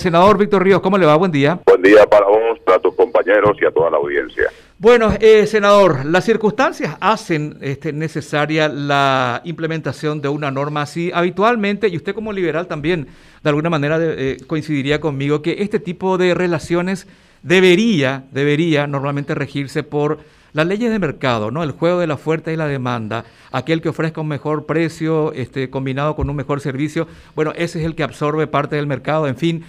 Senador 0.00 0.38
Víctor 0.38 0.62
Ríos, 0.62 0.80
¿cómo 0.80 0.96
le 0.96 1.06
va? 1.06 1.16
Buen 1.16 1.32
día. 1.32 1.58
Buen 1.66 1.82
día 1.82 2.06
para 2.06 2.26
vos, 2.26 2.60
para 2.64 2.78
tus 2.78 2.94
compañeros 2.94 3.56
y 3.60 3.64
a 3.64 3.72
toda 3.72 3.90
la 3.90 3.96
audiencia. 3.96 4.44
Bueno, 4.78 5.12
eh, 5.18 5.44
senador, 5.48 6.06
las 6.06 6.24
circunstancias 6.24 6.96
hacen 7.00 7.58
este, 7.62 7.92
necesaria 7.92 8.68
la 8.68 9.42
implementación 9.44 10.20
de 10.20 10.28
una 10.28 10.52
norma 10.52 10.82
así. 10.82 11.10
Habitualmente, 11.12 11.88
y 11.88 11.96
usted 11.96 12.14
como 12.14 12.32
liberal 12.32 12.68
también, 12.68 13.08
de 13.42 13.48
alguna 13.48 13.70
manera 13.70 13.98
eh, 14.00 14.36
coincidiría 14.46 15.00
conmigo, 15.00 15.42
que 15.42 15.56
este 15.64 15.80
tipo 15.80 16.16
de 16.16 16.32
relaciones 16.32 17.08
debería, 17.42 18.22
debería 18.30 18.86
normalmente 18.86 19.34
regirse 19.34 19.82
por 19.82 20.20
las 20.52 20.68
leyes 20.68 20.92
de 20.92 21.00
mercado, 21.00 21.50
¿no? 21.50 21.64
El 21.64 21.72
juego 21.72 21.98
de 21.98 22.06
la 22.06 22.14
oferta 22.14 22.52
y 22.52 22.56
la 22.56 22.68
demanda, 22.68 23.24
aquel 23.50 23.82
que 23.82 23.88
ofrezca 23.88 24.20
un 24.20 24.28
mejor 24.28 24.64
precio, 24.64 25.32
este, 25.32 25.70
combinado 25.70 26.14
con 26.14 26.30
un 26.30 26.36
mejor 26.36 26.60
servicio, 26.60 27.08
bueno, 27.34 27.52
ese 27.56 27.80
es 27.80 27.84
el 27.84 27.96
que 27.96 28.04
absorbe 28.04 28.46
parte 28.46 28.76
del 28.76 28.86
mercado, 28.86 29.26
en 29.26 29.36
fin. 29.36 29.64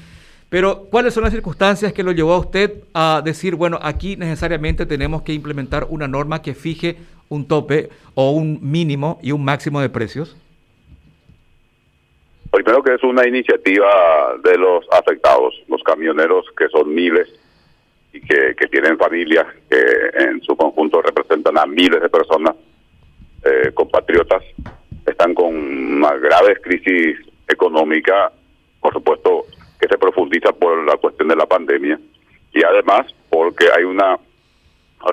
Pero, 0.49 0.87
¿cuáles 0.89 1.13
son 1.13 1.23
las 1.23 1.31
circunstancias 1.31 1.93
que 1.93 2.01
lo 2.01 2.11
llevó 2.11 2.33
a 2.33 2.39
usted 2.39 2.83
a 2.93 3.21
decir, 3.23 3.55
bueno, 3.55 3.77
aquí 3.81 4.15
necesariamente 4.15 4.87
tenemos 4.87 5.21
que 5.21 5.33
implementar 5.33 5.85
una 5.89 6.07
norma 6.07 6.41
que 6.41 6.55
fije 6.55 6.97
un 7.29 7.47
tope 7.47 7.89
o 8.15 8.31
un 8.31 8.59
mínimo 8.61 9.19
y 9.21 9.31
un 9.31 9.45
máximo 9.45 9.79
de 9.79 9.89
precios? 9.89 10.35
Primero 12.51 12.81
que 12.81 12.95
es 12.95 13.03
una 13.03 13.27
iniciativa 13.27 14.35
de 14.43 14.57
los 14.57 14.83
afectados, 14.91 15.53
los 15.67 15.83
camioneros 15.83 16.45
que 16.57 16.67
son 16.69 16.95
miles 16.95 17.29
y 18.11 18.19
que, 18.21 18.55
tienen 18.71 18.97
familias 18.97 19.45
que 19.69 19.77
en 20.15 20.41
su 20.41 20.55
conjunto 20.55 21.01
representan 21.03 21.59
a 21.59 21.67
miles 21.67 22.01
de 22.01 22.09
personas, 22.09 22.55
eh, 23.43 23.71
compatriotas, 23.73 24.43
están 25.05 25.35
con 25.35 25.55
una 25.55 26.15
grave 26.15 26.59
crisis 26.61 27.19
económica, 27.47 28.31
por 28.81 28.93
supuesto 28.93 29.45
que 29.79 29.87
se 29.87 29.97
profundiza 29.97 30.51
por 30.51 30.83
la 30.85 30.97
cuestión 30.97 31.27
de 31.29 31.35
la 31.35 31.45
pandemia 31.45 31.99
y 32.53 32.63
además 32.63 33.07
porque 33.29 33.67
hay 33.75 33.83
una 33.83 34.17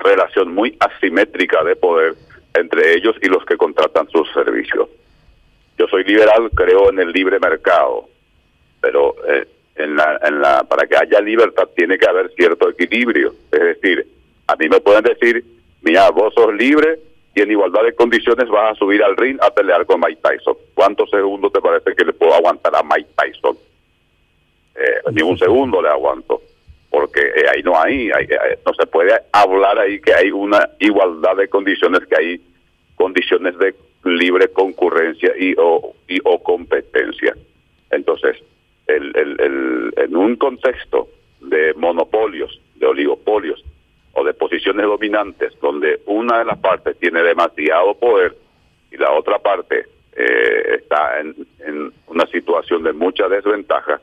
relación 0.03 0.53
muy 0.53 0.75
asimétrica 0.79 1.63
de 1.63 1.75
poder 1.75 2.15
entre 2.53 2.95
ellos 2.95 3.15
y 3.21 3.27
los 3.27 3.45
que 3.45 3.55
contratan 3.55 4.09
sus 4.09 4.31
servicios. 4.33 4.89
Yo 5.77 5.87
soy 5.87 6.03
liberal, 6.03 6.49
creo 6.55 6.89
en 6.89 6.99
el 6.99 7.11
libre 7.11 7.39
mercado, 7.39 8.09
pero 8.81 9.15
eh, 9.27 9.47
en 9.75 9.95
la, 9.95 10.19
en 10.23 10.41
la, 10.41 10.63
para 10.63 10.87
que 10.87 10.97
haya 10.97 11.21
libertad 11.21 11.69
tiene 11.75 11.97
que 11.97 12.07
haber 12.07 12.31
cierto 12.33 12.69
equilibrio. 12.69 13.33
Es 13.51 13.59
decir, 13.59 14.07
a 14.47 14.55
mí 14.55 14.67
me 14.67 14.79
pueden 14.79 15.03
decir, 15.03 15.43
mira, 15.81 16.09
vos 16.09 16.33
sos 16.33 16.53
libre 16.55 16.99
y 17.35 17.41
en 17.41 17.51
igualdad 17.51 17.83
de 17.83 17.93
condiciones 17.93 18.49
vas 18.49 18.71
a 18.71 18.75
subir 18.75 19.03
al 19.03 19.15
ring 19.15 19.37
a 19.41 19.51
pelear 19.51 19.85
con 19.85 19.99
Mike 19.99 20.21
Tyson. 20.23 20.57
¿Cuántos 20.73 21.09
segundos 21.11 21.53
te 21.53 21.61
parece 21.61 21.93
que 21.95 22.05
le 22.05 22.13
puedo 22.13 22.33
aguantar 22.33 22.75
a 22.75 22.81
Mike 22.81 23.09
Tyson? 23.15 23.55
Eh, 25.07 25.11
ni 25.13 25.21
un 25.21 25.37
segundo 25.37 25.81
le 25.81 25.89
aguanto, 25.89 26.41
porque 26.89 27.21
eh, 27.21 27.45
ahí 27.53 27.61
no 27.63 27.79
hay, 27.79 28.09
eh, 28.09 28.59
no 28.65 28.73
se 28.73 28.87
puede 28.87 29.13
hablar 29.31 29.79
ahí 29.79 29.99
que 29.99 30.13
hay 30.13 30.31
una 30.31 30.69
igualdad 30.79 31.35
de 31.35 31.47
condiciones, 31.47 32.05
que 32.07 32.15
hay 32.15 32.41
condiciones 32.95 33.57
de 33.57 33.75
libre 34.03 34.47
concurrencia 34.49 35.33
y 35.37 35.53
o, 35.57 35.93
y, 36.07 36.19
o 36.23 36.41
competencia. 36.41 37.35
Entonces, 37.91 38.37
el, 38.87 39.15
el, 39.15 39.93
en 39.97 40.15
un 40.15 40.35
contexto 40.35 41.09
de 41.41 41.73
monopolios, 41.75 42.59
de 42.75 42.85
oligopolios 42.85 43.63
o 44.13 44.23
de 44.23 44.33
posiciones 44.33 44.85
dominantes, 44.85 45.53
donde 45.61 45.99
una 46.05 46.39
de 46.39 46.45
las 46.45 46.57
partes 46.57 46.97
tiene 46.97 47.21
demasiado 47.21 47.93
poder 47.95 48.35
y 48.91 48.97
la 48.97 49.11
otra 49.11 49.39
parte 49.39 49.85
está 50.15 51.19
en, 51.19 51.35
en 51.59 51.93
una 52.07 52.25
situación 52.27 52.81
de 52.81 52.91
mucha 52.93 53.27
desventaja, 53.27 54.01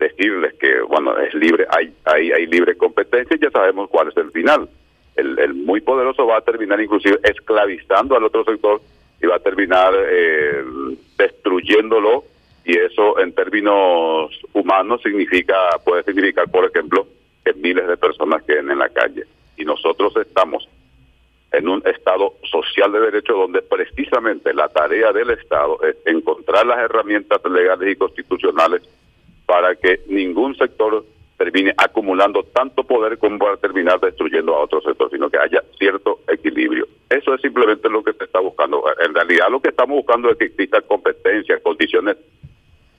decirles 0.00 0.54
que, 0.54 0.80
bueno, 0.80 1.16
es 1.18 1.32
libre, 1.34 1.66
hay, 1.70 1.92
hay, 2.04 2.32
hay 2.32 2.46
libre 2.46 2.76
competencia 2.76 3.36
y 3.36 3.40
ya 3.40 3.50
sabemos 3.50 3.88
cuál 3.88 4.08
es 4.08 4.16
el 4.16 4.32
final. 4.32 4.68
El, 5.14 5.38
el 5.38 5.54
muy 5.54 5.80
poderoso 5.80 6.26
va 6.26 6.38
a 6.38 6.40
terminar 6.40 6.80
inclusive 6.80 7.20
esclavizando 7.22 8.16
al 8.16 8.24
otro 8.24 8.44
sector 8.44 8.80
y 9.22 9.26
va 9.26 9.36
a 9.36 9.40
terminar 9.40 9.92
eh, 9.96 10.64
destruyéndolo 11.16 12.24
y 12.64 12.76
eso 12.76 13.18
en 13.18 13.32
términos 13.32 14.30
humanos 14.52 15.00
significa 15.02 15.54
puede 15.84 16.02
significar 16.04 16.50
por 16.50 16.64
ejemplo 16.64 17.06
que 17.44 17.52
miles 17.54 17.86
de 17.86 17.96
personas 17.96 18.42
queden 18.44 18.70
en 18.70 18.78
la 18.78 18.88
calle 18.88 19.24
y 19.56 19.64
nosotros 19.64 20.16
estamos 20.16 20.68
en 21.52 21.68
un 21.68 21.82
estado 21.86 22.34
social 22.44 22.92
de 22.92 23.00
derecho 23.00 23.34
donde 23.34 23.62
precisamente 23.62 24.54
la 24.54 24.68
tarea 24.68 25.12
del 25.12 25.30
estado 25.30 25.82
es 25.82 25.96
encontrar 26.06 26.64
las 26.66 26.78
herramientas 26.78 27.40
legales 27.50 27.92
y 27.92 27.96
constitucionales 27.96 28.82
para 29.50 29.74
que 29.74 30.02
ningún 30.06 30.54
sector 30.54 31.04
termine 31.36 31.74
acumulando 31.76 32.44
tanto 32.44 32.84
poder 32.84 33.18
como 33.18 33.36
para 33.36 33.56
terminar 33.56 33.98
destruyendo 33.98 34.54
a 34.54 34.60
otro 34.60 34.80
sector, 34.80 35.10
sino 35.10 35.28
que 35.28 35.38
haya 35.38 35.60
cierto 35.76 36.20
equilibrio. 36.28 36.86
Eso 37.08 37.34
es 37.34 37.40
simplemente 37.40 37.90
lo 37.90 38.04
que 38.04 38.12
se 38.12 38.22
está 38.26 38.38
buscando. 38.38 38.84
En 39.04 39.12
realidad 39.12 39.48
lo 39.50 39.58
que 39.58 39.70
estamos 39.70 39.96
buscando 39.96 40.30
es 40.30 40.36
que 40.36 40.44
exista 40.44 40.80
competencia, 40.82 41.58
condiciones 41.58 42.16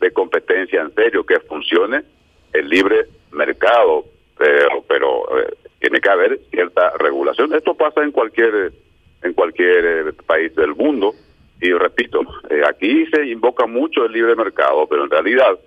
de 0.01 0.11
competencia 0.11 0.81
en 0.81 0.93
serio, 0.93 1.25
que 1.25 1.39
funcione 1.39 2.03
el 2.51 2.67
libre 2.67 3.05
mercado, 3.31 4.03
pero, 4.37 4.83
pero 4.89 5.39
eh, 5.39 5.53
tiene 5.79 6.01
que 6.01 6.09
haber 6.09 6.37
cierta 6.49 6.89
regulación. 6.97 7.55
Esto 7.55 7.75
pasa 7.75 8.03
en 8.03 8.11
cualquier 8.11 8.73
en 9.23 9.33
cualquier 9.33 9.85
eh, 9.85 10.13
país 10.25 10.53
del 10.53 10.75
mundo 10.75 11.13
y 11.61 11.71
repito, 11.71 12.19
eh, 12.49 12.63
aquí 12.67 13.05
se 13.05 13.25
invoca 13.27 13.67
mucho 13.67 14.03
el 14.03 14.11
libre 14.11 14.35
mercado, 14.35 14.85
pero 14.87 15.05
en 15.05 15.11
realidad 15.11 15.57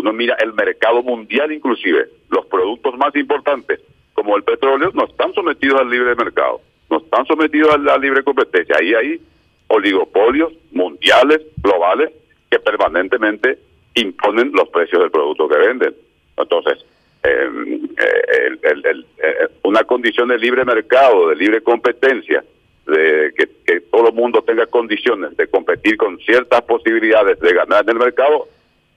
uno 0.00 0.12
mira 0.12 0.36
el 0.42 0.52
mercado 0.52 1.02
mundial 1.02 1.52
inclusive, 1.52 2.08
los 2.30 2.46
productos 2.46 2.96
más 2.96 3.14
importantes, 3.16 3.80
como 4.14 4.36
el 4.36 4.42
petróleo, 4.42 4.90
no 4.94 5.04
están 5.04 5.32
sometidos 5.34 5.80
al 5.80 5.90
libre 5.90 6.14
mercado, 6.14 6.60
no 6.90 6.98
están 6.98 7.24
sometidos 7.26 7.74
a 7.74 7.78
la 7.78 7.96
libre 7.96 8.22
competencia. 8.22 8.76
Ahí 8.78 8.94
hay 8.94 9.20
oligopolios 9.68 10.52
mundiales, 10.72 11.40
globales, 11.62 12.10
que 12.50 12.58
permanentemente 12.58 13.58
imponen 13.94 14.52
los 14.52 14.68
precios 14.68 15.00
del 15.02 15.10
producto 15.10 15.48
que 15.48 15.58
venden. 15.58 15.94
Entonces, 16.36 16.84
em, 17.22 17.84
eh, 17.84 18.58
eh, 18.62 19.48
una 19.62 19.84
condición 19.84 20.28
de 20.28 20.38
libre 20.38 20.64
mercado, 20.64 21.28
de 21.28 21.36
libre 21.36 21.62
competencia, 21.62 22.42
de 22.86 23.32
que, 23.36 23.48
que 23.64 23.80
todo 23.82 24.08
el 24.08 24.14
mundo 24.14 24.42
tenga 24.42 24.66
condiciones 24.66 25.36
de 25.36 25.46
competir 25.46 25.96
con 25.96 26.18
ciertas 26.18 26.62
posibilidades 26.62 27.38
de 27.38 27.52
ganar 27.52 27.84
en 27.84 27.90
el 27.90 27.98
mercado, 27.98 28.48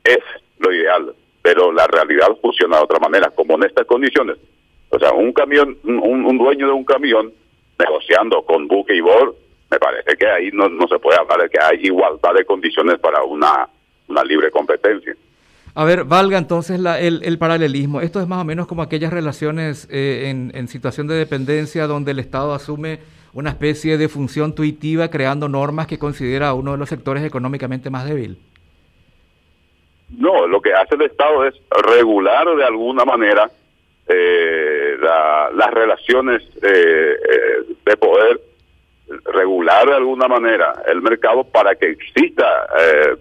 es 0.03 0.19
lo 0.63 0.73
ideal, 0.73 1.13
pero 1.41 1.71
la 1.71 1.85
realidad 1.87 2.29
funciona 2.41 2.77
de 2.77 2.83
otra 2.83 2.99
manera, 2.99 3.29
como 3.31 3.55
en 3.55 3.63
estas 3.63 3.85
condiciones. 3.85 4.37
O 4.89 4.99
sea, 4.99 5.11
un 5.11 5.33
camión, 5.33 5.77
un, 5.83 6.37
dueño 6.37 6.67
de 6.67 6.73
un 6.73 6.85
camión 6.85 7.31
negociando 7.79 8.43
con 8.43 8.67
buque 8.67 8.95
y 8.95 9.01
bor, 9.01 9.35
me 9.69 9.79
parece 9.79 10.15
que 10.15 10.27
ahí 10.27 10.49
no, 10.53 10.69
no 10.69 10.87
se 10.87 10.99
puede 10.99 11.19
hablar 11.19 11.41
de 11.41 11.49
que 11.49 11.59
hay 11.59 11.79
igualdad 11.83 12.33
de 12.35 12.45
condiciones 12.45 12.99
para 12.99 13.23
una, 13.23 13.67
una 14.07 14.23
libre 14.23 14.51
competencia. 14.51 15.15
A 15.75 15.85
ver, 15.85 16.03
valga 16.03 16.37
entonces 16.37 16.79
la, 16.79 16.99
el, 16.99 17.21
el, 17.23 17.39
paralelismo. 17.39 18.01
Esto 18.01 18.21
es 18.21 18.27
más 18.27 18.39
o 18.41 18.45
menos 18.45 18.67
como 18.67 18.83
aquellas 18.83 19.11
relaciones 19.11 19.87
eh, 19.89 20.29
en, 20.53 20.67
situación 20.67 21.07
de 21.07 21.15
dependencia 21.15 21.87
donde 21.87 22.11
el 22.11 22.19
Estado 22.19 22.53
asume 22.53 22.99
una 23.33 23.49
especie 23.49 23.97
de 23.97 24.07
función 24.07 24.53
tuitiva 24.53 25.07
creando 25.07 25.49
normas 25.49 25.87
que 25.87 25.97
considera 25.97 26.53
uno 26.53 26.73
de 26.73 26.77
los 26.77 26.89
sectores 26.89 27.23
económicamente 27.23 27.89
más 27.89 28.05
débil. 28.05 28.37
No, 30.17 30.47
lo 30.47 30.61
que 30.61 30.73
hace 30.73 30.95
el 30.95 31.03
Estado 31.03 31.45
es 31.45 31.55
regular 31.69 32.55
de 32.55 32.63
alguna 32.63 33.03
manera 33.05 33.49
eh, 34.07 34.97
las 34.99 35.71
relaciones 35.71 36.41
eh, 36.61 37.15
eh, 37.29 37.73
de 37.85 37.97
poder, 37.97 38.39
regular 39.25 39.87
de 39.87 39.95
alguna 39.95 40.27
manera 40.27 40.73
el 40.87 41.01
mercado 41.01 41.43
para 41.43 41.75
que 41.75 41.91
exista 41.91 42.67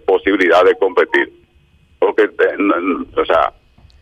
posibilidad 0.05 0.63
de 0.63 0.75
competir. 0.75 1.31
Porque, 1.99 2.29
o 3.15 3.25
sea, 3.25 3.53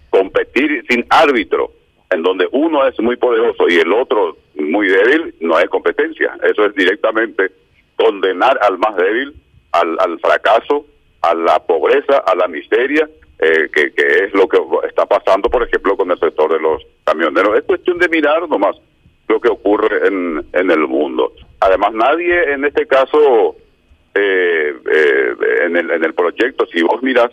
competir 0.10 0.84
sin 0.90 1.06
árbitro, 1.10 1.72
en 2.10 2.24
donde 2.24 2.48
uno 2.52 2.88
es 2.88 3.00
muy 3.00 3.16
poderoso 3.16 3.68
y 3.68 3.76
el 3.76 3.94
otro 3.94 4.38
muy 4.56 4.88
débil, 4.88 5.36
no 5.40 5.60
es 5.60 5.70
competencia. 5.70 6.36
Eso 6.44 6.66
es 6.66 6.76
directamente 6.76 7.52
condenar 7.96 8.60
al 8.62 8.78
más 8.78 8.96
débil 8.96 9.34
al, 9.72 9.98
al 10.00 10.20
fracaso 10.20 10.86
a 11.22 11.36
la 11.36 11.60
pobreza, 11.60 12.18
a 12.18 12.36
la 12.36 12.48
miseria, 12.48 13.08
eh, 13.40 13.70
que, 13.74 13.92
es 13.96 14.34
lo 14.34 14.48
que 14.48 14.60
está 14.88 15.06
pasando, 15.06 15.50
por 15.50 15.64
ejemplo, 15.64 15.98
con 15.98 16.12
el 16.12 16.20
sector 16.20 16.52
de 16.52 16.60
los 16.60 16.84
camioneros. 17.04 17.58
Es 17.58 17.64
cuestión 17.64 17.98
de 17.98 18.10
mirar 18.10 18.48
nomás 18.48 18.76
lo 19.28 19.40
que 19.40 19.50
ocurre 19.50 20.08
en, 20.08 20.46
en 20.54 20.72
el 20.72 20.88
mundo. 20.88 21.34
Además, 21.60 21.94
nadie 21.94 22.54
en 22.54 22.66
este 22.66 22.86
caso, 22.86 23.56
eh, 24.14 24.76
eh, 24.92 25.36
en, 25.66 25.78
el, 25.78 25.92
en 25.92 26.04
el 26.04 26.14
proyecto, 26.14 26.66
si 26.68 26.82
vos 26.82 27.02
miras, 27.02 27.32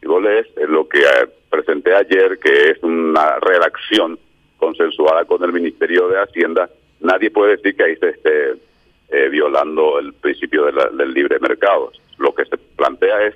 si 0.00 0.06
vos 0.06 0.22
lees 0.22 0.46
lo 0.68 0.88
que 0.88 1.02
presenté 1.50 1.94
ayer, 1.94 2.38
que 2.38 2.70
es 2.70 2.82
una 2.82 3.38
redacción 3.40 4.18
consensuada 4.58 5.24
con 5.24 5.42
el 5.44 5.52
Ministerio 5.52 6.08
de 6.08 6.20
Hacienda, 6.20 6.68
nadie 7.00 7.30
puede 7.30 7.56
decir 7.56 7.76
que 7.76 7.84
ahí 7.84 7.96
se 7.96 8.08
esté 8.10 8.54
violando 9.30 10.00
el 10.00 10.12
principio 10.14 10.64
del 10.64 11.14
libre 11.14 11.38
mercado. 11.38 11.92
Lo 12.18 12.34
que 12.34 12.44
se 12.44 12.56
plantea 12.56 13.26
es 13.26 13.34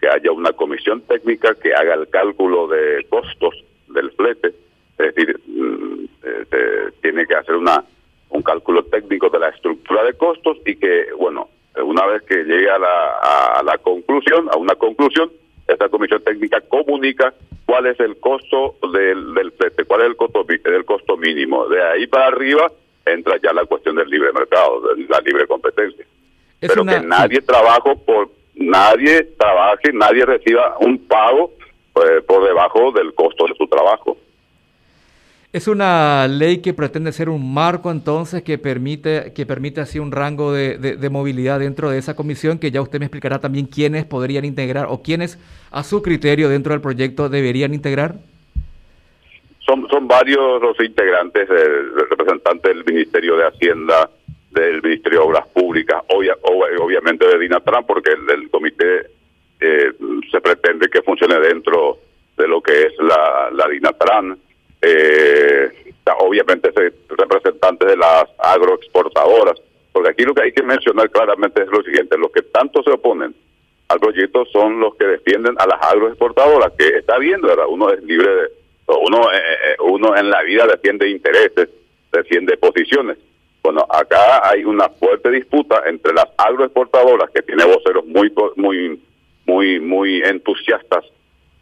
que 0.00 0.08
haya 0.08 0.32
una 0.32 0.52
comisión 0.52 1.00
técnica 1.02 1.54
que 1.54 1.74
haga 1.74 1.94
el 1.94 2.08
cálculo 2.08 2.68
de 2.68 3.06
costos 3.08 3.54
del 3.88 4.10
flete, 4.12 4.48
es 4.98 5.14
decir, 5.14 5.40
mm, 5.46 6.04
eh, 6.24 6.90
tiene 7.00 7.26
que 7.26 7.34
hacer 7.34 7.56
una 7.56 7.84
un 8.34 8.42
cálculo 8.42 8.84
técnico 8.84 9.30
de 9.30 9.38
la 9.38 9.48
estructura 9.48 10.02
de 10.02 10.12
costos 10.14 10.58
y 10.66 10.74
que, 10.76 11.06
bueno, 11.16 11.48
una 11.82 12.04
vez 12.06 12.22
que 12.22 12.42
llegue 12.42 12.68
a 12.68 12.78
la, 12.78 13.58
a 13.58 13.62
la 13.62 13.78
conclusión, 13.78 14.48
a 14.50 14.56
una 14.56 14.74
conclusión, 14.74 15.30
esta 15.68 15.88
comisión 15.88 16.22
técnica 16.22 16.60
comunica 16.62 17.32
cuál 17.64 17.86
es 17.86 17.98
el 18.00 18.18
costo 18.18 18.76
del, 18.92 19.34
del 19.34 19.52
flete, 19.52 19.84
cuál 19.84 20.02
es 20.02 20.06
el 20.08 20.16
costo, 20.16 20.44
el 20.48 20.84
costo 20.84 21.16
mínimo. 21.16 21.66
De 21.68 21.82
ahí 21.82 22.06
para 22.06 22.26
arriba 22.26 22.70
entra 23.06 23.38
ya 23.42 23.52
la 23.52 23.64
cuestión 23.64 23.96
del 23.96 24.08
libre 24.10 24.32
mercado, 24.32 24.94
de 24.94 25.04
la 25.08 25.20
libre 25.20 25.46
competencia. 25.46 26.04
Pero 26.68 26.84
que 26.84 27.00
nadie 27.00 27.40
trabaje 27.40 27.96
por 28.06 28.30
nadie 28.54 29.24
trabaje, 29.38 29.92
nadie 29.92 30.24
reciba 30.24 30.76
un 30.80 30.98
pago 31.06 31.52
pues, 31.92 32.22
por 32.26 32.44
debajo 32.44 32.92
del 32.92 33.14
costo 33.14 33.46
de 33.46 33.54
su 33.56 33.66
trabajo. 33.66 34.16
Es 35.52 35.68
una 35.68 36.26
ley 36.26 36.58
que 36.58 36.74
pretende 36.74 37.12
ser 37.12 37.28
un 37.28 37.54
marco 37.54 37.92
entonces 37.92 38.42
que 38.42 38.58
permite, 38.58 39.32
que 39.34 39.46
permite 39.46 39.80
así 39.80 40.00
un 40.00 40.10
rango 40.10 40.52
de, 40.52 40.78
de, 40.78 41.10
movilidad 41.10 41.60
dentro 41.60 41.90
de 41.90 41.98
esa 41.98 42.16
comisión 42.16 42.58
que 42.58 42.72
ya 42.72 42.82
usted 42.82 42.98
me 42.98 43.04
explicará 43.04 43.38
también 43.38 43.66
quiénes 43.66 44.04
podrían 44.04 44.44
integrar 44.44 44.86
o 44.88 45.02
quiénes 45.02 45.38
a 45.70 45.84
su 45.84 46.02
criterio 46.02 46.48
dentro 46.48 46.72
del 46.72 46.80
proyecto 46.80 47.28
deberían 47.28 47.72
integrar. 47.72 48.16
Son, 49.60 49.86
son 49.88 50.08
varios 50.08 50.60
los 50.60 50.78
integrantes, 50.80 51.48
el 51.48 52.08
representante 52.10 52.70
del 52.70 52.84
Ministerio 52.84 53.36
de 53.36 53.46
Hacienda, 53.46 54.10
del 54.54 54.82
Ministerio 54.82 55.20
de 55.20 55.26
Obras 55.26 55.46
Públicas, 55.48 56.02
obviamente 56.08 57.26
de 57.26 57.38
Dinatran, 57.38 57.84
porque 57.84 58.12
el, 58.12 58.48
comité 58.50 59.06
eh, 59.60 59.92
se 60.30 60.40
pretende 60.40 60.88
que 60.88 61.02
funcione 61.02 61.38
dentro 61.40 61.98
de 62.36 62.48
lo 62.48 62.62
que 62.62 62.86
es 62.86 62.92
la, 62.98 63.50
la 63.52 63.68
Dinatran 63.68 64.38
eh, 64.80 65.72
obviamente 66.18 66.70
representantes 67.08 67.88
de 67.88 67.96
las 67.96 68.26
agroexportadoras, 68.38 69.60
porque 69.92 70.10
aquí 70.10 70.24
lo 70.24 70.34
que 70.34 70.42
hay 70.42 70.52
que 70.52 70.62
mencionar 70.62 71.10
claramente 71.10 71.62
es 71.62 71.68
lo 71.68 71.82
siguiente, 71.82 72.18
los 72.18 72.30
que 72.30 72.42
tanto 72.42 72.82
se 72.82 72.90
oponen 72.90 73.34
al 73.88 74.00
proyecto 74.00 74.44
son 74.46 74.80
los 74.80 74.94
que 74.96 75.04
defienden 75.04 75.54
a 75.58 75.66
las 75.66 75.82
agroexportadoras, 75.82 76.72
que 76.78 76.98
está 76.98 77.18
bien, 77.18 77.40
¿verdad? 77.40 77.66
Uno 77.68 77.90
es 77.90 78.02
libre 78.02 78.28
de, 78.28 78.48
uno, 78.88 79.30
eh, 79.32 79.36
eh, 79.36 79.76
uno 79.80 80.16
en 80.16 80.30
la 80.30 80.42
vida 80.42 80.66
defiende 80.66 81.08
intereses, 81.08 81.68
defiende 82.12 82.56
posiciones. 82.56 83.18
Bueno, 83.64 83.84
acá 83.88 84.48
hay 84.48 84.64
una 84.64 84.88
fuerte 84.90 85.30
disputa 85.30 85.82
entre 85.86 86.12
las 86.12 86.26
agroexportadoras, 86.36 87.30
que 87.30 87.42
tiene 87.42 87.64
voceros 87.64 88.06
muy, 88.06 88.32
muy, 88.56 89.00
muy, 89.46 89.80
muy 89.80 90.22
entusiastas 90.22 91.04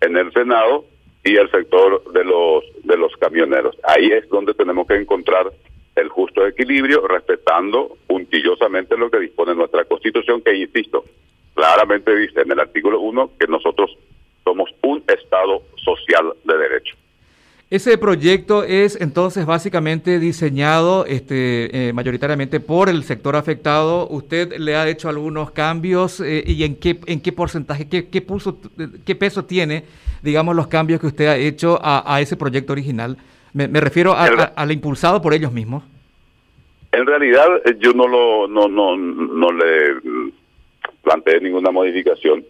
en 0.01 0.17
el 0.17 0.33
Senado, 0.33 0.85
y 1.25 1.37
el 1.37 1.51
sector 1.51 2.03
de 2.13 2.25
los 2.25 2.65
de 2.85 2.97
los 2.97 3.17
camioneros. 3.17 3.77
Ahí 3.85 4.11
es 4.11 4.29
donde 4.29 4.55
tenemos 4.55 4.87
que 4.87 4.95
encontrar 4.95 5.53
el 5.95 6.09
justo 6.09 6.47
equilibrio, 6.47 7.07
respetando 7.07 7.97
puntillosamente 8.07 8.97
lo 8.97 9.11
que 9.11 9.21
dispone 9.21 9.55
nuestra 9.55 9.85
Constitución, 9.85 10.43
que 10.43 10.57
insisto, 10.57 11.05
claramente 11.55 12.15
dice 12.17 12.41
en 12.41 12.51
el 12.51 12.61
artículo 12.61 13.01
1 13.01 13.33
que 13.39 13.47
nosotros 13.47 13.97
somos 14.43 14.71
un 14.83 15.05
Estado 15.07 15.63
social 15.77 16.33
de 16.45 16.59
derecho. 16.59 16.97
Ese 17.73 17.97
proyecto 17.97 18.65
es 18.65 19.01
entonces 19.01 19.47
básicamente 19.47 20.19
diseñado 20.19 21.07
este, 21.07 21.89
eh, 21.89 21.95
mayoritariamente 21.95 22.61
por 22.61 22.91
el 22.91 23.03
sector 23.03 23.35
afectado. 23.35 24.07
¿Usted 24.11 24.59
le 24.59 24.77
ha 24.77 24.87
hecho 24.87 25.09
algunos 25.09 25.53
cambios 25.53 26.21
eh, 26.21 26.45
y 26.47 26.65
en 26.65 26.77
qué, 26.77 26.99
en 27.07 27.23
qué 27.23 27.33
porcentaje, 27.33 27.89
qué, 27.89 28.11
qué, 28.11 28.27
qué 29.07 29.15
peso 29.15 29.47
tiene, 29.47 29.85
digamos, 30.21 30.55
los 30.55 30.67
cambios 30.67 31.01
que 31.01 31.07
usted 31.07 31.27
ha 31.29 31.39
hecho 31.39 31.79
a, 31.83 32.21
ese 32.21 32.37
proyecto 32.37 32.75
original? 32.75 33.17
Me, 33.55 33.67
refiero 33.81 34.13
a, 34.15 34.71
impulsado 34.71 35.23
por 35.23 35.33
ellos 35.33 35.51
mismos. 35.51 35.83
En 36.93 37.07
realidad 37.07 37.47
eh, 37.65 37.77
yo 37.79 37.95
no, 37.95 38.07
lo, 38.07 38.49
no, 38.49 38.69
no, 38.69 38.99
no 38.99 39.51
le 39.51 39.95
planteé 41.03 41.41
ninguna 41.41 41.71
modificación. 41.71 42.45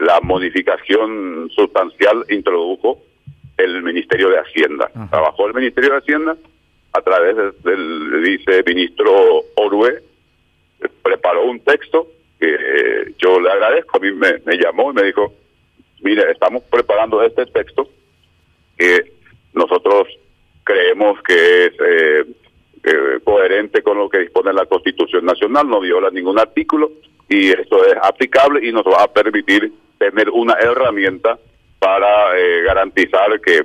la 0.00 0.20
modificación 0.20 1.48
sustancial 1.56 2.26
introdujo 2.28 2.98
el 3.64 3.82
Ministerio 3.82 4.30
de 4.30 4.38
Hacienda. 4.38 4.90
Trabajó 5.10 5.46
el 5.46 5.54
Ministerio 5.54 5.92
de 5.92 5.98
Hacienda 5.98 6.36
a 6.92 7.00
través 7.02 7.36
del 7.62 8.20
viceministro 8.22 9.44
Orue, 9.56 10.02
preparó 11.02 11.44
un 11.44 11.60
texto 11.60 12.08
que 12.38 12.54
eh, 12.54 13.14
yo 13.18 13.38
le 13.38 13.50
agradezco, 13.50 13.98
a 13.98 14.00
mí 14.00 14.12
me, 14.12 14.40
llamó 14.56 14.90
y 14.90 14.94
me 14.94 15.02
dijo, 15.04 15.34
mire, 16.00 16.30
estamos 16.32 16.62
preparando 16.64 17.22
este 17.22 17.46
texto 17.46 17.88
que 18.76 19.12
nosotros 19.52 20.08
creemos 20.64 21.22
que 21.22 21.66
es 21.66 21.72
eh, 21.86 22.24
eh, 22.82 23.20
coherente 23.22 23.82
con 23.82 23.98
lo 23.98 24.08
que 24.08 24.20
dispone 24.20 24.52
la 24.52 24.64
Constitución 24.64 25.24
Nacional, 25.24 25.68
no 25.68 25.80
viola 25.80 26.10
ningún 26.10 26.38
artículo 26.38 26.90
y 27.28 27.50
esto 27.50 27.84
es 27.84 27.94
aplicable 28.02 28.66
y 28.66 28.72
nos 28.72 28.84
va 28.84 29.04
a 29.04 29.12
permitir 29.12 29.70
tener 29.98 30.30
una 30.30 30.54
herramienta 30.54 31.38
para 31.80 32.38
eh, 32.38 32.62
garantizar 32.62 33.40
que 33.40 33.56
eh, 33.56 33.64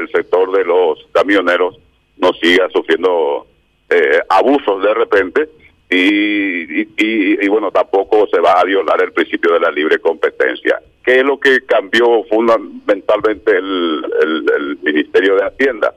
el 0.00 0.10
sector 0.10 0.50
de 0.50 0.64
los 0.64 0.98
camioneros 1.12 1.78
no 2.16 2.32
siga 2.32 2.68
sufriendo 2.70 3.46
eh, 3.88 4.20
abusos 4.28 4.82
de 4.82 4.94
repente 4.94 5.48
y, 5.90 6.82
y, 6.96 7.48
bueno, 7.48 7.70
tampoco 7.70 8.26
se 8.28 8.40
va 8.40 8.52
a 8.52 8.64
violar 8.64 9.02
el 9.02 9.12
principio 9.12 9.52
de 9.54 9.60
la 9.60 9.72
libre 9.72 9.98
competencia. 9.98 10.80
¿Qué 11.04 11.18
es 11.18 11.24
lo 11.24 11.38
que 11.40 11.62
cambió 11.66 12.22
fundamentalmente 12.24 13.56
el, 13.56 14.06
el, 14.22 14.78
Ministerio 14.82 15.34
de 15.34 15.46
Hacienda? 15.46 15.92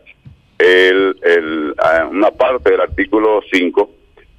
El, 0.57 1.15
el, 1.21 1.75
una 2.10 2.31
parte 2.31 2.71
del 2.71 2.81
artículo 2.81 3.42
5, 3.51 3.92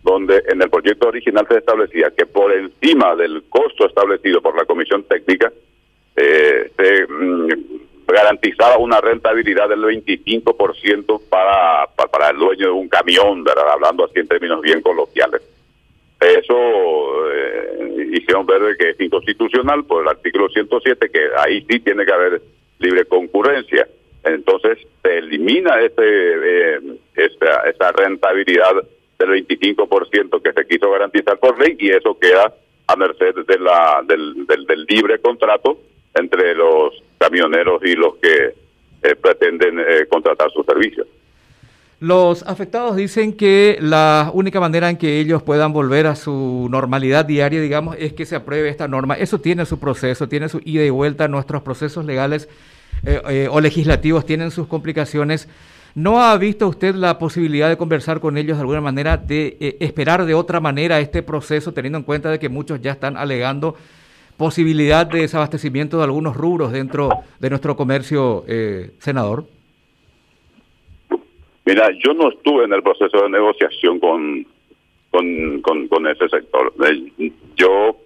donde 0.03 0.43
en 0.49 0.61
el 0.61 0.69
proyecto 0.69 1.09
original 1.09 1.47
se 1.49 1.59
establecía 1.59 2.11
que 2.11 2.27
por 2.27 2.53
encima 2.53 3.15
del 3.15 3.45
costo 3.49 3.87
establecido 3.87 4.43
por 4.43 4.57
la 4.57 4.65
Comisión 4.65 5.05
Técnica, 5.05 5.53
garantizaba 8.25 8.79
una 8.79 9.01
rentabilidad 9.01 9.69
del 9.69 9.83
25% 9.83 11.21
para, 11.29 11.87
para, 11.95 12.11
para 12.11 12.31
el 12.31 12.39
dueño 12.39 12.67
de 12.67 12.73
un 12.73 12.89
camión, 12.89 13.45
hablando 13.73 14.05
así 14.05 14.21
en 14.21 14.29
términos 14.29 14.63
bien 14.63 14.81
coloquiales. 14.81 15.43
Eso 16.21 16.57
eh, 17.31 18.09
hicieron 18.13 18.47
ver 18.47 18.77
que 18.79 18.91
es 18.91 19.01
inconstitucional 19.01 19.85
por 19.85 20.03
el 20.03 20.09
artículo 20.09 20.49
107, 20.49 21.11
que 21.11 21.21
ahí 21.39 21.67
sí 21.69 21.81
tiene 21.81 22.07
que 22.07 22.13
haber 22.13 22.41
libre 22.79 23.05
concurrencia. 23.05 23.87
Entonces 24.25 24.79
se 25.03 25.19
elimina 25.19 25.79
ese, 25.81 26.03
eh, 26.03 26.81
esa, 27.17 27.69
esa 27.69 27.93
rentabilidad 27.93 28.73
del 29.19 29.47
25% 29.47 30.43
que 30.43 30.53
se 30.53 30.67
quiso 30.67 30.91
garantizar 30.91 31.39
por 31.39 31.59
ley 31.59 31.77
y 31.79 31.91
eso 31.91 32.19
queda 32.19 32.55
a 32.87 32.97
merced 32.97 33.35
del, 33.35 33.67
del, 34.07 34.67
del 34.67 34.85
libre 34.89 35.19
contrato 35.19 35.79
entre 36.15 36.55
los 36.55 37.03
camioneros 37.19 37.83
y 37.85 37.95
los 37.95 38.17
que 38.17 38.55
eh, 39.03 39.17
pretenden 39.17 39.79
eh, 39.81 40.07
contratar 40.09 40.51
sus 40.51 40.65
servicios. 40.65 41.07
Los 42.01 42.43
afectados 42.43 42.97
dicen 42.97 43.33
que 43.35 43.79
la 43.81 44.31
única 44.35 44.61
manera 44.61 44.91
en 44.91 44.97
que 44.97 45.21
ellos 45.21 45.43
puedan 45.43 45.73
volver 45.73 46.07
a 46.07 46.17
su 46.17 46.69
normalidad 46.71 47.25
diaria, 47.25 47.61
digamos, 47.61 47.97
es 47.99 48.13
que 48.13 48.27
se 48.27 48.37
apruebe 48.37 48.69
esta 48.69 48.89
norma. 48.89 49.15
Eso 49.15 49.41
tiene 49.41 49.65
su 49.65 49.79
proceso, 49.79 50.29
tiene 50.29 50.49
su 50.49 50.61
ida 50.65 50.85
y 50.85 50.91
vuelta. 50.91 51.29
Nuestros 51.29 51.63
procesos 51.63 52.05
legales 52.05 52.49
eh, 53.05 53.49
o 53.51 53.61
legislativos 53.61 54.27
tienen 54.27 54.51
sus 54.51 54.67
complicaciones. 54.67 55.49
¿No 55.95 56.23
ha 56.23 56.37
visto 56.37 56.69
usted 56.69 56.95
la 56.95 57.19
posibilidad 57.19 57.69
de 57.69 57.77
conversar 57.77 58.21
con 58.21 58.37
ellos 58.37 58.57
de 58.57 58.63
alguna 58.63 58.81
manera, 58.81 59.17
de 59.17 59.77
esperar 59.81 60.27
de 60.27 60.35
otra 60.35 60.61
manera 60.61 60.99
este 60.99 61.23
proceso, 61.23 61.73
teniendo 61.73 61.99
en 61.99 62.05
cuenta 62.05 62.31
de 62.31 62.39
que 62.39 62.49
muchos 62.49 62.83
ya 62.83 62.93
están 62.93 63.17
alegando 63.17 63.77
posibilidad 64.37 65.07
de 65.07 65.21
desabastecimiento 65.21 65.99
de 65.99 66.05
algunos 66.05 66.37
rubros 66.37 66.73
dentro 66.73 67.09
de 67.39 67.51
nuestro 67.51 67.77
comercio, 67.77 68.45
eh, 68.49 68.91
senador? 68.99 69.45
Mira, 71.67 71.89
yo 72.05 72.13
no 72.13 72.31
estuve 72.31 72.65
en 72.65 72.73
el 72.73 72.83
proceso 72.83 73.23
de 73.23 73.31
negociación 73.31 73.99
con, 73.99 74.47
con, 75.11 75.89
con, 75.89 76.07
ese 76.07 76.29
sector. 76.29 76.75
Eh, 76.87 77.31
yo 77.57 77.97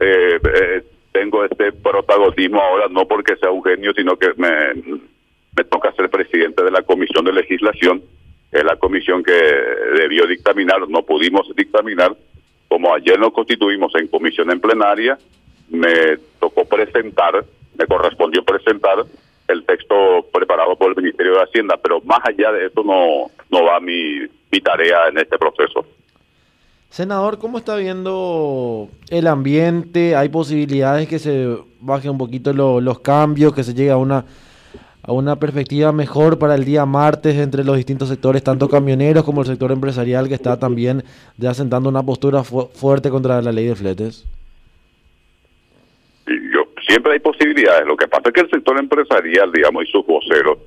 eh, 0.00 0.38
eh, 0.42 0.82
tengo 1.12 1.44
este 1.44 1.72
protagonismo 1.72 2.60
ahora 2.60 2.86
no 2.90 3.06
porque 3.06 3.36
sea 3.36 3.50
un 3.50 3.62
genio, 3.62 3.92
sino 3.94 4.16
que 4.16 4.28
me, 4.36 5.00
me 5.56 5.64
toca 5.64 5.92
ser 5.92 6.10
presidente 6.10 6.64
de 6.64 6.70
la 6.70 6.82
Comisión 6.82 7.24
de 7.24 7.32
Legislación, 7.32 8.02
es 8.52 8.64
la 8.64 8.76
comisión 8.76 9.22
que 9.22 9.32
debió 9.32 10.26
dictaminar, 10.26 10.88
no 10.88 11.02
pudimos 11.02 11.46
dictaminar, 11.56 12.16
como 12.68 12.94
ayer 12.94 13.18
nos 13.18 13.32
constituimos 13.32 13.94
en 13.96 14.08
comisión 14.08 14.50
en 14.50 14.60
plenaria, 14.60 15.18
me 15.68 16.18
tocó 16.40 16.64
presentar, 16.64 17.44
me 17.76 17.86
correspondió 17.86 18.44
presentar 18.44 19.04
el 19.48 19.64
texto 19.64 20.26
preparado 20.32 20.76
por 20.76 20.90
el 20.90 20.96
Ministerio 20.96 21.34
de 21.34 21.42
Hacienda, 21.42 21.76
pero 21.82 22.00
más 22.02 22.20
allá 22.24 22.52
de 22.52 22.66
eso 22.66 22.82
no, 22.82 23.30
no 23.50 23.64
va 23.64 23.80
mi, 23.80 24.26
mi 24.50 24.60
tarea 24.60 25.08
en 25.08 25.18
este 25.18 25.38
proceso. 25.38 25.86
Senador, 26.90 27.38
¿cómo 27.38 27.58
está 27.58 27.76
viendo 27.76 28.88
el 29.10 29.26
ambiente? 29.26 30.16
¿Hay 30.16 30.28
posibilidades 30.28 31.08
que 31.08 31.18
se 31.18 31.58
bajen 31.80 32.12
un 32.12 32.18
poquito 32.18 32.52
los 32.52 33.00
cambios, 33.00 33.54
que 33.54 33.64
se 33.64 33.74
llegue 33.74 33.90
a 33.90 33.96
una, 33.96 34.24
a 35.02 35.12
una 35.12 35.36
perspectiva 35.36 35.92
mejor 35.92 36.38
para 36.38 36.54
el 36.54 36.64
día 36.64 36.86
martes 36.86 37.36
entre 37.36 37.64
los 37.64 37.76
distintos 37.76 38.08
sectores, 38.08 38.42
tanto 38.42 38.68
camioneros 38.68 39.24
como 39.24 39.42
el 39.42 39.46
sector 39.46 39.72
empresarial, 39.72 40.28
que 40.28 40.34
está 40.34 40.58
también 40.58 41.04
ya 41.36 41.52
sentando 41.54 41.88
una 41.88 42.02
postura 42.02 42.42
fuerte 42.44 43.10
contra 43.10 43.42
la 43.42 43.52
ley 43.52 43.66
de 43.66 43.76
fletes? 43.76 44.24
Siempre 46.86 47.14
hay 47.14 47.18
posibilidades. 47.18 47.86
Lo 47.86 47.96
que 47.96 48.08
pasa 48.08 48.28
es 48.28 48.32
que 48.32 48.40
el 48.42 48.50
sector 48.50 48.78
empresarial, 48.78 49.50
digamos, 49.52 49.84
y 49.84 49.90
sus 49.90 50.06
voceros 50.06 50.58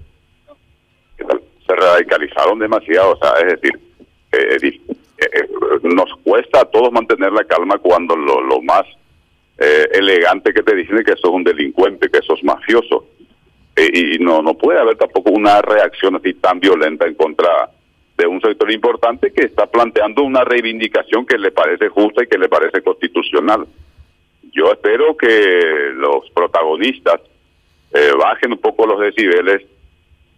se 1.17 1.75
radicalizaron 1.75 2.59
demasiado. 2.59 3.13
O 3.13 3.17
sea, 3.17 3.33
es 3.39 3.61
decir, 3.61 3.79
eh, 4.31 4.57
eh, 4.63 5.49
nos 5.83 6.13
cuesta 6.23 6.61
a 6.61 6.65
todos 6.65 6.91
mantener 6.91 7.31
la 7.31 7.43
calma 7.45 7.77
cuando 7.77 8.15
lo, 8.15 8.61
más 8.61 8.83
eh, 9.57 9.87
elegante 9.93 10.53
que 10.53 10.63
te 10.63 10.75
dicen 10.75 10.97
es 10.97 11.05
que 11.05 11.15
sos 11.15 11.31
un 11.31 11.43
delincuente, 11.43 12.09
que 12.09 12.21
sos 12.21 12.43
mafioso. 12.43 13.05
y 13.77 14.19
no, 14.19 14.41
no 14.41 14.55
puede 14.55 14.79
haber 14.79 14.97
tampoco 14.97 15.31
una 15.31 15.61
reacción 15.61 16.15
así 16.17 16.33
tan 16.33 16.59
violenta 16.59 17.07
en 17.07 17.15
contra 17.15 17.69
de 18.17 18.27
un 18.27 18.41
sector 18.41 18.69
importante 18.69 19.31
que 19.31 19.45
está 19.45 19.67
planteando 19.67 20.23
una 20.23 20.43
reivindicación 20.43 21.25
que 21.25 21.37
le 21.37 21.51
parece 21.51 21.87
justa 21.87 22.23
y 22.23 22.27
que 22.27 22.37
le 22.37 22.49
parece 22.49 22.81
constitucional. 22.81 23.65
Yo 24.51 24.71
espero 24.71 25.15
que 25.15 25.91
los 25.95 26.29
protagonistas 26.31 27.21
bajen 28.17 28.53
un 28.53 28.59
poco 28.59 28.85
los 28.85 28.99
decibeles, 28.99 29.63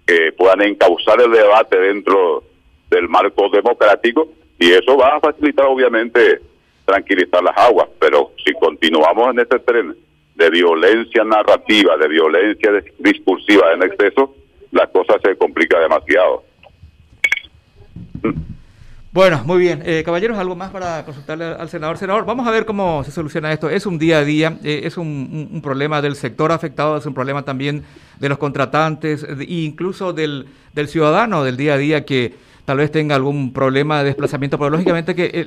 que 0.06 0.32
puedan 0.34 0.62
encauzar 0.62 1.22
el 1.22 1.32
debate 1.32 1.77
dentro 1.77 2.44
del 2.89 3.08
marco 3.08 3.50
democrático 3.50 4.30
y 4.60 4.72
eso 4.72 4.98
va 4.98 5.15
a 5.15 5.20
facilitar 5.20 5.65
obviamente 5.65 6.41
tranquilizar 6.86 7.44
las 7.44 7.58
aguas, 7.58 7.88
pero 8.00 8.32
si 8.44 8.53
continuamos 8.53 9.30
en 9.32 9.39
este 9.39 9.60
tren 9.60 9.96
de 10.36 10.50
violencia 10.50 11.24
narrativa, 11.24 11.96
de 11.98 12.08
violencia 12.08 12.72
discursiva 13.00 13.74
en 13.74 13.84
exceso, 13.84 14.36
la 14.72 14.88
cosa 14.88 15.18
se 15.24 15.36
complica 15.38 15.80
demasiado. 15.80 16.44
Bueno, 19.13 19.44
muy 19.46 19.60
bien. 19.60 19.84
Eh, 19.86 20.03
caballeros, 20.06 20.38
¿algo 20.38 20.56
más 20.56 20.72
para 20.72 21.03
consultarle 21.03 21.44
al 21.44 21.68
senador? 21.68 21.98
Senador, 21.98 22.25
vamos 22.25 22.48
a 22.48 22.51
ver 22.51 22.65
cómo 22.65 23.03
se 23.03 23.12
soluciona 23.12 23.51
esto. 23.51 23.70
Es 23.70 23.86
un 23.86 24.00
día 24.00 24.20
a 24.20 24.24
día, 24.24 24.58
eh, 24.63 24.84
es 24.86 24.98
un, 24.98 25.60
problema 25.62 26.01
del 26.01 26.15
sector 26.15 26.53
afectado, 26.53 26.96
es 26.96 27.06
un 27.06 27.13
problema 27.13 27.44
también 27.44 27.84
de 28.22 28.30
los 28.30 28.38
contratantes 28.38 29.25
e 29.25 29.44
incluso 29.50 30.13
del 30.13 30.48
ciudadano 30.88 31.44
del 31.44 31.58
día 31.58 31.74
a 31.74 31.77
día 31.77 32.06
que 32.06 32.36
tal 32.63 32.77
vez 32.77 32.89
tenga 32.89 33.15
algún 33.15 33.51
problema 33.51 34.00
de 34.00 34.06
desplazamiento, 34.06 34.58
pero 34.58 34.70
lógicamente 34.70 35.13
que 35.13 35.46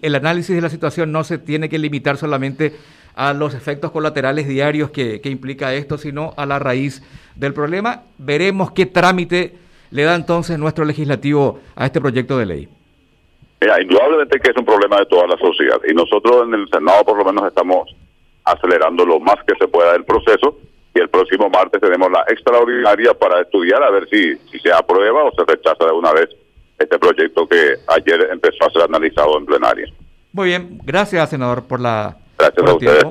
el, 0.00 0.14
análisis 0.14 0.56
de 0.56 0.62
la 0.62 0.70
situación 0.70 1.12
no 1.12 1.22
se 1.22 1.36
tiene 1.36 1.68
que 1.68 1.78
limitar 1.78 2.16
solamente 2.16 2.74
a 3.14 3.34
los 3.34 3.52
efectos 3.52 3.90
colaterales 3.90 4.48
diarios 4.48 4.90
que, 4.90 5.20
implica 5.24 5.74
esto, 5.74 5.98
sino 5.98 6.32
a 6.38 6.46
la 6.46 6.58
raíz 6.58 7.02
del 7.36 7.52
problema. 7.52 8.04
Veremos 8.16 8.70
qué 8.70 8.86
trámite 8.86 9.58
le 9.90 10.04
da 10.04 10.14
entonces 10.14 10.58
nuestro 10.58 10.86
legislativo 10.86 11.60
a 11.76 11.84
este 11.84 12.00
proyecto 12.00 12.38
de 12.38 12.46
ley. 12.46 12.81
Mira, 13.62 13.80
indudablemente 13.80 14.40
que 14.40 14.50
es 14.50 14.56
un 14.56 14.64
problema 14.64 14.96
de 14.96 15.06
toda 15.06 15.28
la 15.28 15.36
sociedad 15.36 15.80
y 15.88 15.94
nosotros 15.94 16.48
en 16.48 16.54
el 16.54 16.68
Senado 16.68 17.04
por 17.04 17.16
lo 17.16 17.24
menos 17.24 17.46
estamos 17.46 17.94
acelerando 18.42 19.06
lo 19.06 19.20
más 19.20 19.36
que 19.46 19.54
se 19.56 19.68
pueda 19.68 19.94
el 19.94 20.04
proceso 20.04 20.58
y 20.92 20.98
el 20.98 21.08
próximo 21.08 21.48
martes 21.48 21.80
tenemos 21.80 22.10
la 22.10 22.24
extraordinaria 22.26 23.14
para 23.14 23.40
estudiar 23.40 23.80
a 23.84 23.90
ver 23.92 24.08
si, 24.10 24.34
si 24.50 24.58
se 24.58 24.72
aprueba 24.72 25.22
o 25.22 25.30
se 25.30 25.44
rechaza 25.46 25.84
de 25.84 25.92
una 25.92 26.12
vez 26.12 26.28
este 26.76 26.98
proyecto 26.98 27.46
que 27.46 27.76
ayer 27.86 28.30
empezó 28.32 28.64
a 28.66 28.70
ser 28.70 28.82
analizado 28.82 29.38
en 29.38 29.46
plenaria. 29.46 29.86
Muy 30.32 30.48
bien, 30.48 30.80
gracias 30.82 31.30
senador 31.30 31.62
por 31.62 31.78
la 31.78 32.16
gracias 32.36 32.66
a 32.66 32.74
ustedes. 32.74 33.04